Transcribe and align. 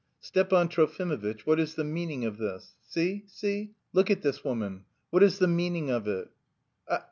"Stepan 0.19 0.67
Trofimovitch, 0.67 1.41
what 1.45 1.59
is 1.59 1.75
the 1.75 1.83
meaning 1.83 2.25
of 2.25 2.39
this? 2.39 2.73
See, 2.89 3.23
see, 3.27 3.75
look 3.93 4.09
at 4.09 4.23
this 4.23 4.43
woman, 4.43 4.85
what 5.11 5.21
is 5.21 5.37
the 5.37 5.47
meaning 5.47 5.91
of 5.91 6.07
it?" 6.07 6.27